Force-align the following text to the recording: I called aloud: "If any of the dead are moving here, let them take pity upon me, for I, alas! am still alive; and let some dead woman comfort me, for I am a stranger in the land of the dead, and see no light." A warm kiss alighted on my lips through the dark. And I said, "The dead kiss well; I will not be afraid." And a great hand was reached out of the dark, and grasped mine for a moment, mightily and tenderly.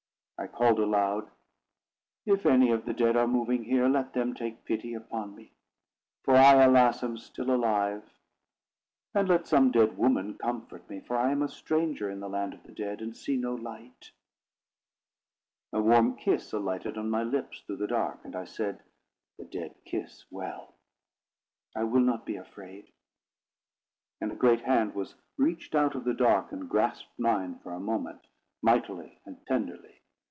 I 0.43 0.47
called 0.47 0.79
aloud: 0.79 1.29
"If 2.25 2.47
any 2.47 2.71
of 2.71 2.85
the 2.85 2.93
dead 2.95 3.15
are 3.15 3.27
moving 3.27 3.63
here, 3.65 3.87
let 3.87 4.13
them 4.13 4.33
take 4.33 4.65
pity 4.65 4.95
upon 4.95 5.35
me, 5.35 5.53
for 6.23 6.33
I, 6.33 6.63
alas! 6.63 7.03
am 7.03 7.19
still 7.19 7.51
alive; 7.51 8.01
and 9.13 9.29
let 9.29 9.45
some 9.45 9.69
dead 9.69 9.99
woman 9.99 10.39
comfort 10.39 10.89
me, 10.89 10.99
for 10.99 11.15
I 11.15 11.29
am 11.29 11.43
a 11.43 11.47
stranger 11.47 12.09
in 12.09 12.21
the 12.21 12.27
land 12.27 12.55
of 12.55 12.63
the 12.63 12.71
dead, 12.71 13.01
and 13.01 13.15
see 13.15 13.37
no 13.37 13.53
light." 13.53 14.09
A 15.73 15.79
warm 15.79 16.15
kiss 16.15 16.51
alighted 16.53 16.97
on 16.97 17.11
my 17.11 17.21
lips 17.21 17.61
through 17.61 17.77
the 17.77 17.85
dark. 17.85 18.25
And 18.25 18.35
I 18.35 18.45
said, 18.45 18.81
"The 19.37 19.45
dead 19.45 19.75
kiss 19.85 20.25
well; 20.31 20.73
I 21.75 21.83
will 21.83 22.01
not 22.01 22.25
be 22.25 22.37
afraid." 22.37 22.91
And 24.19 24.31
a 24.31 24.35
great 24.37 24.61
hand 24.61 24.95
was 24.95 25.13
reached 25.37 25.75
out 25.75 25.93
of 25.93 26.03
the 26.03 26.15
dark, 26.15 26.51
and 26.51 26.67
grasped 26.67 27.19
mine 27.19 27.59
for 27.59 27.73
a 27.73 27.79
moment, 27.79 28.25
mightily 28.63 29.21
and 29.23 29.45
tenderly. 29.45 29.99